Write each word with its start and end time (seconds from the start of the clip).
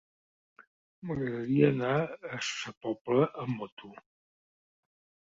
M'agradaria 1.09 1.67
anar 1.73 1.91
a 2.37 2.39
Sa 2.47 2.73
Pobla 2.85 3.27
amb 3.43 3.53
moto. 3.61 3.93